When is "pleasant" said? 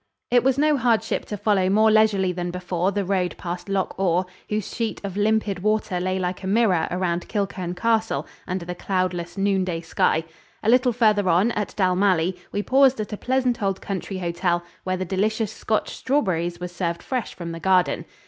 13.15-13.61